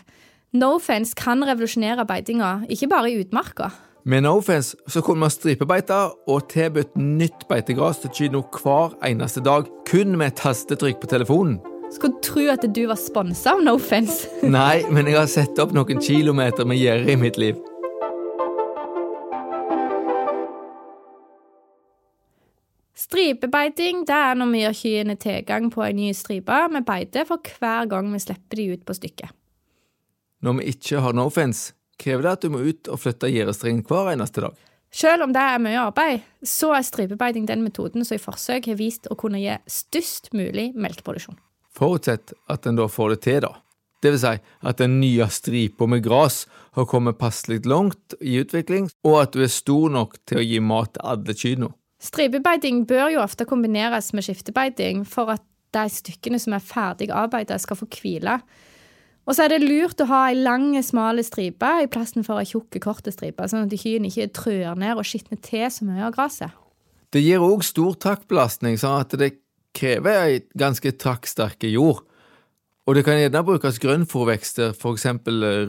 [0.55, 3.67] Nofence kan revolusjonere beitinga, ikke bare i utmarka.
[4.07, 5.95] Med Nofence så kunne man stripebeite
[6.31, 11.57] og tilbudt nytt beitegras til kino hver eneste dag, kun med et tastetrykk på telefonen.
[11.91, 14.29] Skulle tro at du var sponsa av Nofence.
[14.57, 17.59] Nei, men jeg har sett opp noen kilometer med gjerde i mitt liv.
[22.95, 27.43] Stripebeiting det er når vi gir kyrne tilgang på en ny stripe med beite for
[27.59, 29.35] hver gang vi slipper de ut på stykket.
[30.43, 33.85] Når vi ikke har no offence, krever det at du må ut og flytte gjerdestrengen
[33.87, 34.57] hver eneste dag.
[34.93, 38.77] Selv om det er mye arbeid, så er stripebeiting den metoden som i forsøk har
[38.79, 41.39] vist å kunne gi størst mulig melkeproduksjon.
[41.77, 43.51] Forutsett at en da får det til, da.
[44.01, 44.35] Det vil si
[44.69, 46.43] at den nye stripa med gras
[46.77, 50.61] har kommet passelig langt i utvikling, og at du er stor nok til å gi
[50.61, 51.71] mat til alle kyrne.
[51.97, 55.41] Stripebeiting bør jo ofte kombineres med skiftebeiting for at
[55.73, 58.37] de stykkene som er ferdig arbeidet, skal få hvile.
[59.27, 62.47] Og så er det lurt å ha ei lang, smal stripe i plassen for ei
[62.47, 66.15] tjukk, kort stripe, sånn at kyrne ikke trør ned og skitner til så mye av
[66.15, 66.55] gresset.
[67.11, 69.33] Det gir òg stor trakkbelastning, sånn at det
[69.75, 72.03] krever ei ganske traktsterke jord.
[72.87, 75.07] Og det kan gjerne brukes grønnfòrvekster, f.eks.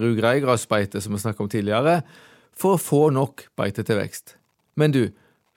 [0.03, 1.97] rugreigrasbeite, som vi snakket om tidligere,
[2.59, 4.37] for å få nok beite til vekst.
[4.79, 5.09] Men du,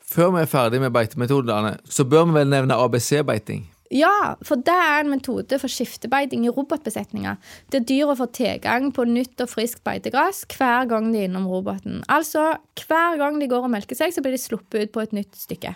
[0.01, 3.67] før vi er ferdig med beitemetodene, så bør vi vel nevne ABC-beiting.
[3.91, 7.39] Ja, for det er en metode for skiftebeiting i robotbesetninger,
[7.75, 11.99] der dyra får tilgang på nytt og friskt beitegress hver gang de er innom roboten.
[12.07, 12.53] Altså,
[12.87, 15.35] hver gang de går og melker seg, så blir de sluppet ut på et nytt
[15.35, 15.73] stykke.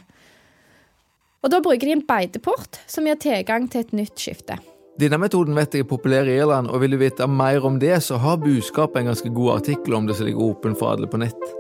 [1.44, 4.58] Og Da bruker de en beiteport som gir tilgang til et nytt skifte.
[4.96, 7.98] Denne metoden vet jeg er populær i Irland, og vil du vite mer om det,
[8.02, 11.20] så har Buskap en ganske god artikkel om det som ligger åpen for alle på
[11.20, 11.52] nett.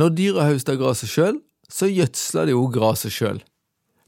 [0.00, 3.40] Når dyra høster gresset sjøl, så gjødsler de òg gresset sjøl.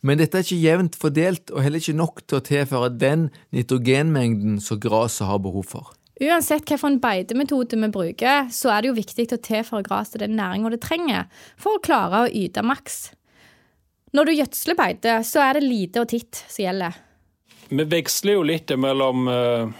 [0.02, 4.58] Men dette er ikke jevnt fordelt, og heller ikke nok til å tilføre den nitrogenmengden
[4.62, 5.92] som gresset har behov for.
[6.22, 10.74] Uansett hvilken beitemetode vi bruker, så er det jo viktig å tilføre gresset den næringa
[10.74, 13.12] det trenger, for å klare å yte maks.
[14.12, 16.98] Når du gjødsler beite, så er det lite og titt som gjelder.
[17.70, 19.70] Vi veksler jo litt mellom, uh,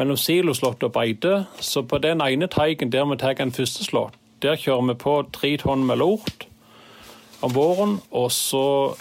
[0.00, 1.44] mellom siloslått og beite.
[1.62, 5.14] Så på den ene teigen der vi tar en første slått, der kjører vi på
[5.36, 6.48] tre tonn med lort
[7.42, 8.94] om våren, og så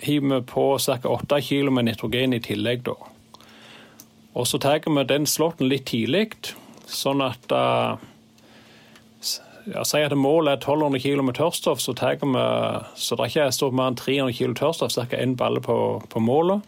[0.00, 0.98] hiver vi på ca.
[1.02, 2.84] 8 kg med nitrogen i tillegg.
[2.86, 2.94] da.
[4.34, 6.34] Og så tar vi den slåtten litt tidlig,
[6.86, 7.96] sånn at uh,
[9.66, 12.44] ja, Si at målet er 1200 kg med tørrstoff, så tar vi
[12.94, 15.16] så det ikke er stort mer enn 300 kg tørrstoff, ca.
[15.16, 16.62] én balle på, på målet.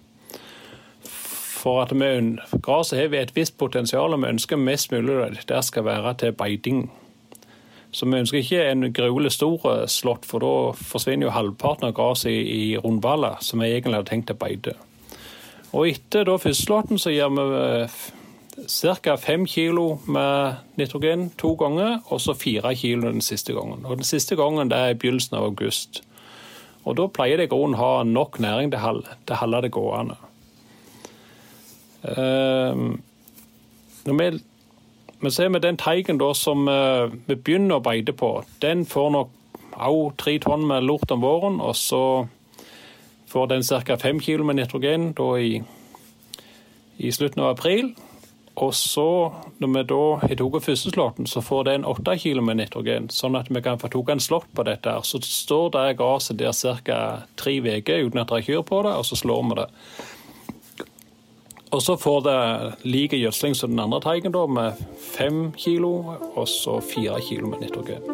[1.58, 5.86] For at vi, Gresset har et visst potensial, og vi ønsker mest mulig det skal
[5.86, 6.88] være til beiting.
[7.90, 11.96] Så vi ønsker ikke en gruelig stor eh, slått, for da forsvinner jo halvparten av
[11.96, 14.76] gresset i, i rundballer, som vi egentlig hadde tenkt å beite.
[15.72, 17.96] Og etter da førsteslåtten så gir vi eh,
[19.04, 19.16] ca.
[19.16, 23.84] fem kilo med nitrogen to ganger, og så fire kilo den siste gangen.
[23.86, 26.02] Og Den siste gangen det er i begynnelsen av august.
[26.84, 30.16] Og Da pleier det i grunnen å ha nok næring til å holde det gående.
[31.98, 32.94] Uh,
[34.06, 34.28] når vi
[35.20, 39.10] men ser vi den teigen da som uh, vi begynner å beite på, den får
[39.14, 39.34] nok
[39.78, 41.60] òg tre tonn med lort om våren.
[41.62, 42.02] Og så
[43.30, 43.96] får den ca.
[43.96, 45.62] fem kilo med nitrogen da i,
[46.98, 47.94] i slutten av april.
[48.58, 53.06] Og så, når vi da har tatt førsteslåtten, så får den åtte kilo med nitrogen.
[53.14, 54.96] Sånn at vi kan få tatt en slått på dette.
[55.06, 57.00] Så står det gresset der ca.
[57.38, 59.68] tre uker uten at det er kyr på det, og så slår vi det.
[61.68, 62.38] Og så får det
[62.88, 64.78] like gjødsling som den andre teigen, da, med
[65.12, 68.04] fem kilo, og så fire kilo med nitrogen.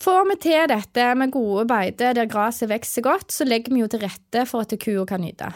[0.00, 3.90] Får vi til dette med gode beiter der gresset vokser godt, så legger vi jo
[3.90, 5.50] til rette for at kua kan nyte.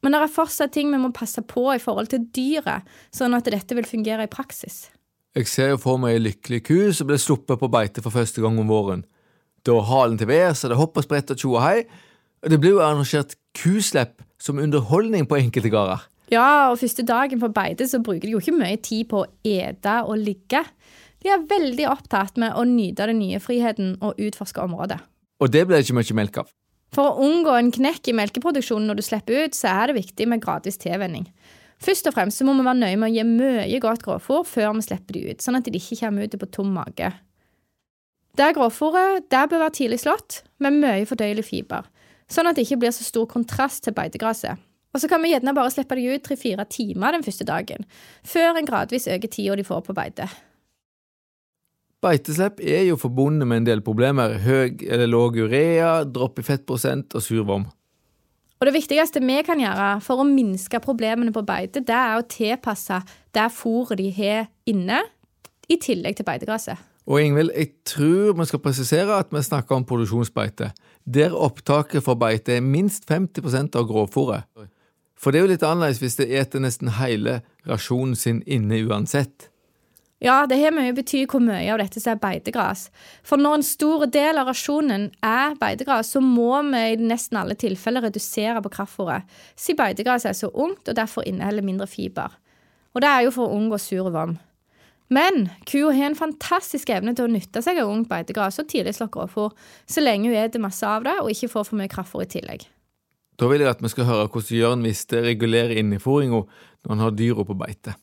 [0.00, 3.44] Men det er fortsatt ting vi må passe på i forhold til dyret, sånn at
[3.52, 4.88] dette vil fungere i praksis.
[5.36, 8.42] Jeg ser jo for meg ei lykkelig ku som blir sluppet på beite for første
[8.42, 9.04] gang om våren.
[9.66, 11.84] Da halen til værs, så det hopper sprett og tjo og hei.
[12.40, 16.06] Og det blir jo arrangert kuslepp som underholdning på enkelte gårder.
[16.30, 19.28] Ja, og første dagen på beite så bruker de jo ikke mye tid på å
[19.44, 20.62] ete og ligge.
[21.20, 25.00] De er veldig opptatt med å nyte den nye friheten og utforske området.
[25.40, 26.52] Og det blir det ikke mye melk av.
[26.94, 30.26] For å unngå en knekk i melkeproduksjonen når du slipper ut, så er det viktig
[30.30, 31.28] med gradvis tilvenning.
[31.80, 34.74] Først og fremst så må vi være nøye med å gi mye godt grovfôr før
[34.76, 37.12] vi slipper de ut, sånn at de ikke kommer ut på tom mage.
[38.38, 41.88] Det grovfòret bør være tidlig slått, med mye fordøyelig fiber,
[42.30, 44.60] sånn at det ikke blir så stor kontrast til beitegresset.
[44.90, 47.86] Og så kan vi gjerne bare slippe de ut tre-fire timer den første dagen,
[48.26, 50.26] før en gradvis øker tida de får på beite.
[52.00, 54.38] Beiteslepp er jo forbundet med en del problemer.
[54.40, 57.66] Høy eller lav urea, dropp i fettprosent og survom.
[58.60, 62.26] Og Det viktigste vi kan gjøre for å minske problemene på beite, det er å
[62.28, 63.02] tilpasse
[63.36, 65.00] det fôret de har inne,
[65.70, 66.89] i tillegg til beitegraset.
[67.08, 70.72] Og Ingvild, jeg tror vi skal presisere at vi snakker om produksjonsbeite,
[71.04, 74.44] der opptaket for beite er minst 50% av grovfòret.
[75.20, 79.50] For det er jo litt annerledes hvis det eter nesten hele rasjonen sin inne uansett.
[80.20, 82.88] Ja, det har mye bety hvor mye av dette som er beitegras.
[83.24, 87.56] For når en stor del av rasjonen er beitegras, så må vi i nesten alle
[87.56, 89.24] tilfeller redusere på kraftfôret,
[89.56, 92.36] siden beitegras er så ungt og derfor inneholder mindre fiber.
[92.92, 94.36] Og det er jo for å unngå sur vom.
[95.10, 98.94] Men kua har en fantastisk evne til å nytte seg av ungt beitegras og tidlig
[98.94, 99.50] slå grovfôr,
[99.90, 102.68] så lenge hun spiser masse av det og ikke får for mye kraftfôr i tillegg.
[103.40, 107.18] Da vil jeg at vi skal høre hvordan Jørn Viste regulerer innefòringa når han har
[107.18, 107.96] dyra på beite.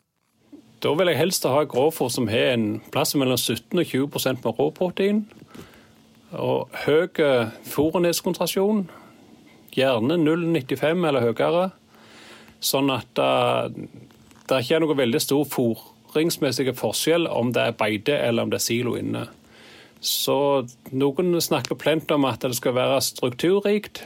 [0.84, 1.74] Da vil jeg helst ha et
[2.12, 5.26] som har en plass mellom 17 og 20 med råprotein.
[6.32, 7.08] Og høy
[7.64, 8.90] fôrenhetskonsentrasjon,
[9.72, 11.70] gjerne 0,95 eller høyere.
[12.60, 13.88] Sånn at det,
[14.50, 15.46] det ikke er noe veldig stor
[16.18, 19.28] fôringsmessig forskjell om det er beite eller om det er silo inne.
[20.02, 24.06] Så noen snakker plent om at det skal være strukturrikt.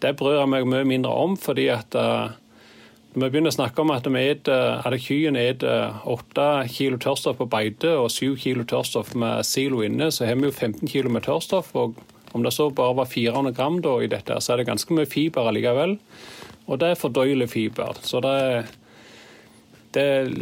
[0.00, 1.94] Det bryr jeg meg mye mindre om, fordi at
[3.14, 7.38] når vi begynner å snakke om at, vi eter, at kyen spiser 8 kilo tørrstoff
[7.38, 11.12] på beite og 7 kilo tørrstoff med silo inne, så har vi jo 15 kilo
[11.14, 11.70] med tørrstoff.
[11.78, 11.94] og
[12.34, 15.06] Om det så bare var 400 gram da, i dette, så er det ganske mye
[15.06, 15.94] fiber allikevel.
[16.66, 18.00] Og det er fordøyelig fiber.
[18.02, 18.72] Så det er,
[19.94, 20.32] det er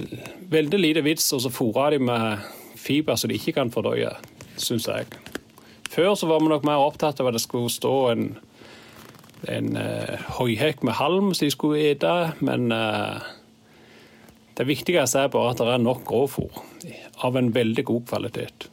[0.52, 2.46] veldig lite vits å fôre dem med
[2.80, 4.14] fiber som de ikke kan fordøye,
[4.60, 5.10] syns jeg.
[5.92, 8.32] Før så var vi nok mer opptatt av at det skulle stå en
[9.50, 12.12] en uh, høyhekk med halm som de skulle ete.
[12.44, 13.22] Men uh,
[14.58, 16.62] det viktigste er bare at det er nok grovfôr
[17.26, 18.68] av en veldig god kvalitet.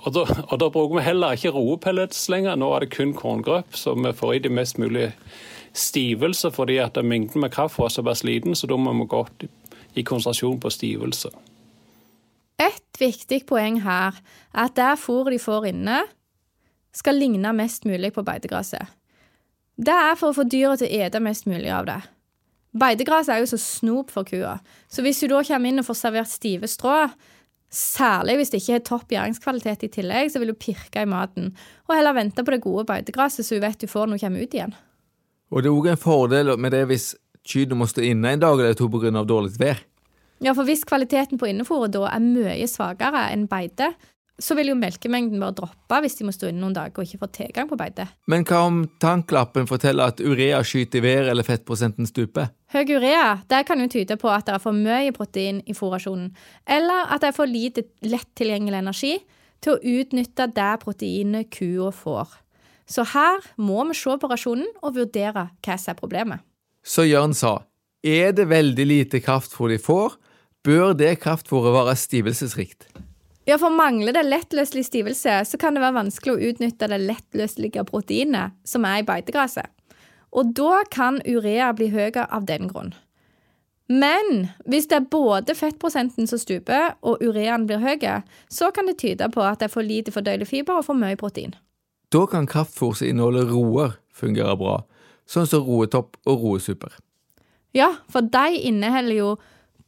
[0.00, 2.56] Og da, og da bruker vi heller ikke roepellets lenger.
[2.56, 5.10] Nå er det kun korngrøp, så vi får i det mest mulig
[5.76, 9.20] stivelse fordi at mengden med kaffe er såpass liten, så da må vi gå
[9.94, 11.30] i konsentrasjon på stivelse.
[12.60, 14.16] Et viktig poeng her
[14.52, 16.02] er at det fôret de får inne,
[16.92, 18.88] skal ligne mest mulig på beitegraset.
[19.80, 22.00] Det er for å få dyra til å ete mest mulig av det.
[22.76, 24.58] Beitegras er jo så snop for kua,
[24.90, 27.08] så hvis du da kommer inn og får servert stive strå,
[27.70, 31.50] særlig hvis det ikke har topp gjæringskvalitet i tillegg, så vil du pirke i maten,
[31.88, 34.44] og heller vente på det gode beitegraset så du vet du får når du kommer
[34.44, 34.76] ut igjen.
[35.50, 37.12] Og det er òg en fordel med det hvis
[37.46, 39.24] kyrne må stå inne en dag eller to pga.
[39.24, 39.80] dårlig vær.
[40.40, 43.92] Ja, for hvis kvaliteten på innefôret da er mye svakere enn beite,
[44.40, 47.20] så vil jo melkemengden bare droppe hvis de må stå inne noen dager og ikke
[47.20, 48.06] få tilgang på beite.
[48.30, 52.48] Men hva om tanklappen forteller at urea skyter i været eller fettprosenten stuper?
[52.72, 56.30] Høy urea det kan jo tyde på at det er for mye protein i fôrrasjonen,
[56.64, 59.16] eller at det er for lite lett tilgjengelig energi
[59.60, 62.38] til å utnytte det proteinet kua får.
[62.90, 66.40] Så her må vi se på rasjonen og vurdere hva som er problemet.
[66.82, 67.60] Så Jørn sa,
[68.02, 70.16] er det veldig lite kraftfôr de får,
[70.64, 72.88] bør det kraftfôret være stivelsesrikt.
[73.48, 77.84] Ja, for mangler det lettløselig stivelse, så kan det være vanskelig å utnytte det lettløselige
[77.88, 79.66] proteinet som er i beitegraset.
[80.30, 82.92] Og da kan urea bli høyere av den grunn.
[83.90, 88.06] Men hvis det er både fettprosenten som stuper, og ureaen blir høy,
[88.46, 91.18] så kan det tyde på at det er for lite fordøyelig fiber og for mye
[91.18, 91.56] protein.
[92.14, 94.76] Da kan kraftfôr som inneholder roer, fungere bra,
[95.30, 96.92] sånn som roetopp og roesuper.
[97.76, 99.30] Ja, for de inneholder jo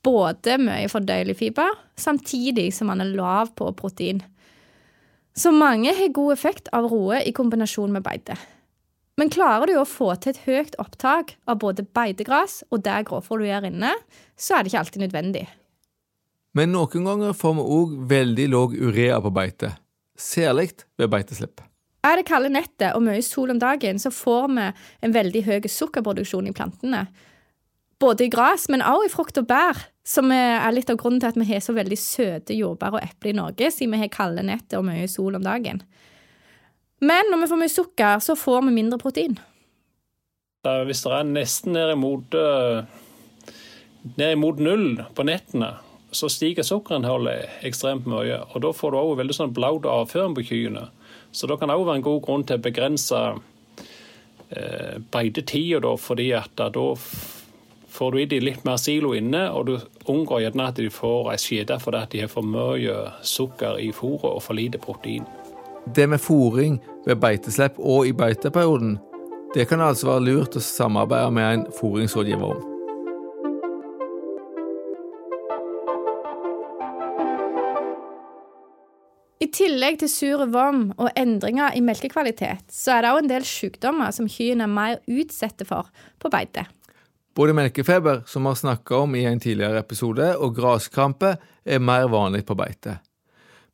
[0.07, 4.23] både mye fordøyelig fiber, samtidig som man er lav på protein.
[5.35, 8.37] Så mange har god effekt av roe i kombinasjon med beite.
[9.21, 13.43] Men klarer du å få til et høyt opptak av både beitegras og det grovfôr
[13.43, 13.93] du gjør inne,
[14.37, 15.45] så er det ikke alltid nødvendig.
[16.57, 19.75] Men noen ganger får vi òg veldig låg urea på beite,
[20.19, 21.63] særlig ved beiteslipp.
[22.03, 24.65] Er det kalde nettet og mye sol om dagen, så får vi
[25.07, 27.07] en veldig høy sukkerproduksjon i plantene.
[28.03, 29.79] Både i gras, men også i frukt og bær.
[30.03, 33.31] Som er litt av grunnen til at vi har så veldig søte jordbær og epler
[33.31, 35.79] i Norge, siden vi har kalde netter og mye sol om dagen.
[37.03, 39.39] Men når vi får mye sukker, så får vi mindre protein.
[40.63, 42.83] Hvis det er nesten ned imot, eh,
[44.19, 45.73] null på nettene,
[46.11, 48.43] så stiger sukkerinnholdet ekstremt mye.
[48.55, 50.91] Og da får du òg veldig sånn blaut avføring på kyrne.
[51.33, 53.21] Så da kan det òg være en god grunn til å begrense
[54.53, 56.89] eh, beitetida, fordi at da
[57.93, 59.77] får du i de litt mer silo inne, og du
[60.13, 64.29] unngår gjerne at de får ei skjede fordi de har for mye sukker i fôret
[64.33, 65.27] og for lite protein.
[65.95, 68.99] Det med fôring ved beiteslipp og i beiteperioden,
[69.55, 72.72] det kan altså være lurt å samarbeide med en fôringsrådgiver om.
[79.43, 83.47] I tillegg til sur vom og endringer i melkekvalitet, så er det òg en del
[83.49, 85.89] sykdommer som kyrne er mer utsatte for
[86.23, 86.69] på beite.
[87.35, 91.33] Både melkefeber, som vi har snakka om i en tidligere episode, og graskrampe
[91.65, 93.01] er mer vanlig på beite.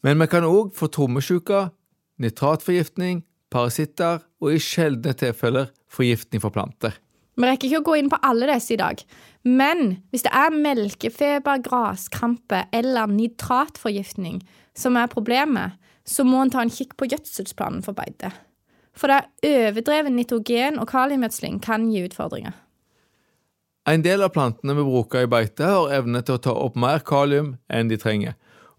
[0.06, 1.66] Men vi kan òg få trommesjuke,
[2.22, 6.96] nitratforgiftning, parasitter og i sjeldne tilfeller forgiftning for planter.
[7.38, 9.02] Vi rekker ikke å gå inn på alle disse i dag,
[9.44, 14.40] men hvis det er melkefeber, graskrampe eller nitratforgiftning
[14.78, 15.76] som er problemet,
[16.08, 18.30] så må en ta en kikk på gjødselsplanen for beite.
[18.98, 22.56] For det er overdreven nitrogen- og kaliumgjødsling kan gi utfordringer.
[23.88, 27.00] En del av plantene vi bruker i beite, har evne til å ta opp mer
[27.06, 28.34] kalium enn de trenger,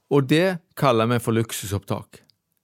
[0.09, 2.21] og det kaller vi for luksusopptak.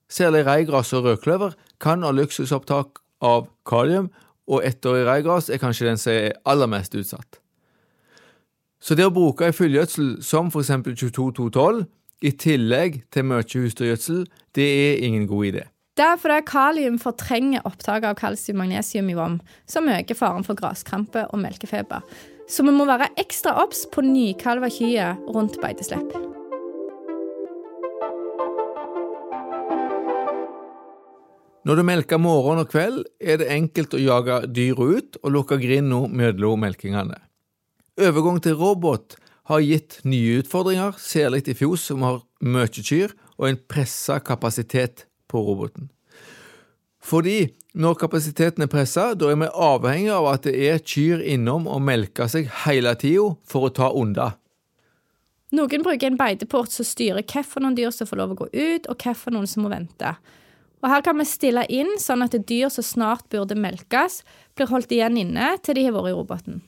[0.08, 4.12] Særlig reigras og rødkløver kan ha luksusopptak av kalium,
[4.46, 7.40] og ettårig reigras er kanskje den som er aller mest utsatt.
[8.78, 10.70] Så det å bruke ei fullgjødsel som f.eks.
[10.86, 11.86] 22212
[12.24, 14.24] i tillegg til mye husdyrgjødsel,
[14.56, 15.64] det er ingen god idé.
[15.96, 19.38] Det er fordi kalium fortrenger opptaket av kalsium-magnesium i vom,
[19.68, 22.04] som øker faren for graskrampe og melkefeber.
[22.48, 26.12] Så vi må være ekstra obs på nykalva kyr rundt beiteslipp.
[31.66, 35.58] Når du melker morgen og kveld, er det enkelt å jage dyret ut og lukke
[35.58, 37.16] grinda mellom melkingene.
[37.98, 43.50] Overgang til robot har gitt nye utfordringer, særlig i fjos som har mye kyr og
[43.50, 45.90] en pressa kapasitet på roboten.
[47.06, 51.68] Fordi når kapasiteten er pressa, da er vi avhengig av at det er kyr innom
[51.70, 54.32] og melker seg hele tida for å ta unna.
[55.54, 58.96] Noen bruker en beiteport som styrer hvilke dyr som får lov å gå ut, og
[58.98, 60.16] hvilke som må vente.
[60.82, 64.24] Og Her kan vi stille inn sånn at dyr som snart burde melkes,
[64.56, 66.64] blir holdt igjen inne til de har vært i roboten.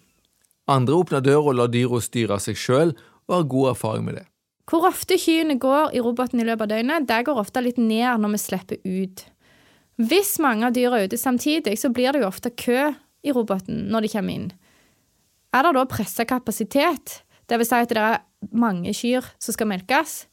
[0.69, 2.93] Andre åpner døra og lar dyra styre seg sjøl,
[3.29, 4.27] og har god erfaring med det.
[4.69, 8.21] Hvor ofte kyrne går i roboten i løpet av døgnet, det går ofte litt ned
[8.21, 9.25] når vi slipper ut.
[9.99, 12.91] Hvis mange av dyra er ute samtidig, så blir det jo ofte kø
[13.25, 14.51] i roboten når de kommer inn.
[15.57, 17.71] Er det da pressa kapasitet, dvs.
[17.71, 18.21] Si at det er
[18.53, 20.27] mange kyr som skal melkes,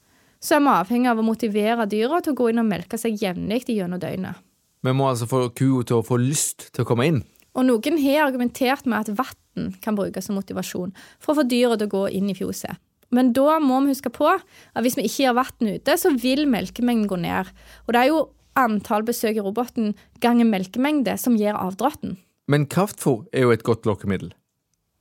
[0.43, 3.15] så er vi avhengig av å motivere dyra til å gå inn og melke seg
[3.23, 4.43] jevnlig gjennom døgnet.
[4.85, 7.23] Vi må altså få kua til å få lyst til å komme inn.
[7.55, 10.93] Og noen har argumentert med at vann kan brukes som motivasjon
[11.23, 12.75] for å få dyra til å gå inn i fjoset.
[13.15, 16.45] Men da må vi huske på at hvis vi ikke gir vann ute, så vil
[16.51, 17.51] melkemengden gå ned.
[17.85, 18.23] Og det er jo
[18.59, 19.93] antall besøk i roboten
[20.23, 22.17] ganger melkemengde som gir avdråtten.
[22.51, 24.33] Men kraftfôr er jo et godt lokkemiddel.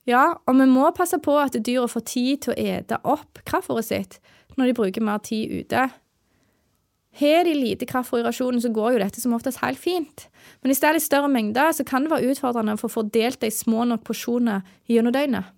[0.09, 3.89] Ja, og vi må passe på at dyra får tid til å ete opp kraftfôret
[3.89, 4.19] sitt
[4.59, 5.89] når de bruker mer tid ute.
[7.15, 10.29] Har de lite kraftfôr så går jo dette som oftest helt fint.
[10.63, 13.07] Men hvis det er litt større mengder, så kan det være utfordrende for å få
[13.15, 15.53] delt det i små nok porsjoner gjennom døgnet.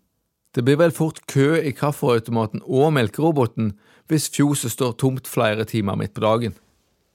[0.57, 3.75] Det blir vel fort kø i kaffeautomaten og melkeroboten
[4.09, 6.57] hvis fjoset står tomt flere timer midt på dagen.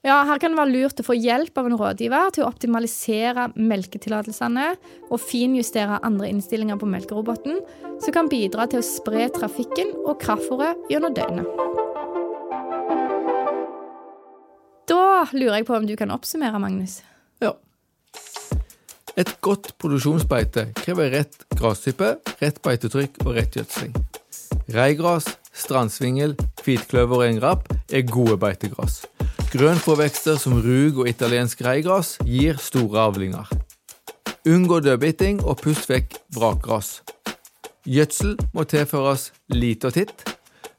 [0.02, 3.52] Ja, Her kan det være lurt å få hjelp av en rådgiver til å optimalisere
[3.54, 4.72] melketillatelsene
[5.12, 7.62] og finjustere andre innstillinger på melkeroboten,
[8.02, 11.71] som kan bidra til å spre trafikken og kraftfôret gjennom døgnet.
[15.34, 17.00] Lurer jeg på om du kan oppsummere, Magnus?
[17.44, 17.54] Ja.
[19.20, 23.94] Et godt produksjonsbeite krever rett grastype, rett beitetrykk og rett gjødsling.
[24.72, 29.02] Reigras, strandsvingel, hvitkløver og engrapp er gode beitegras.
[29.52, 33.50] Grønnfòrvekster som rug og italiensk reigras gir store avlinger.
[34.48, 37.02] Unngå dødbiting og pust vekk vrakgras.
[37.86, 40.31] Gjødsel må tilføres lite og titt.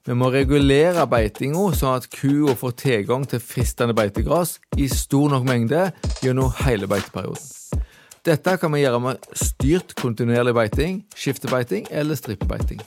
[0.03, 5.47] Vi må regulere beitinga sånn at kua får tilgang til fristende beitegras i stor nok
[5.47, 5.85] mengde
[6.25, 7.85] gjennom hele beiteperioden.
[8.27, 12.83] Dette kan vi gjøre med styrt kontinuerlig beiting, skiftebeiting eller strippebeiting.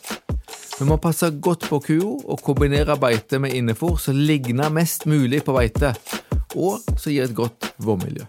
[0.75, 5.45] Vi må passe godt på kua og kombinere beite med innefôr som ligner mest mulig
[5.47, 5.93] på beite,
[6.51, 8.27] og som gir et godt vårmiljø.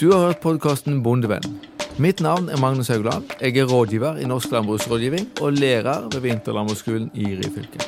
[0.00, 1.71] Du har hørt podkasten Bondevenn.
[2.00, 3.24] Mitt navn er Magnus Haugland.
[3.40, 7.84] Jeg er rådgiver i Norsk landbruksrådgivning og lærer ved Vinterlandbruksskolen i Ryfylke.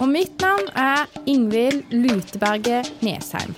[0.00, 3.54] Og mitt navn er Ingvild Luteberget Nesheim.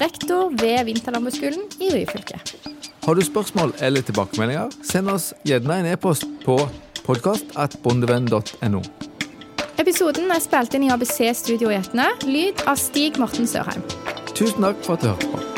[0.00, 2.40] Rektor ved Vinterlandbruksskolen i Ryfylke.
[3.04, 6.58] Har du spørsmål eller tilbakemeldinger, send oss gjerne en e-post på
[7.04, 8.82] podkastatbondevenn.no.
[9.80, 12.12] Episoden er spilt inn i ABC Studio i Etne.
[12.28, 13.82] Lyd av Stig Morten Sørheim.
[14.30, 15.49] Tusen takk for at du hørte på.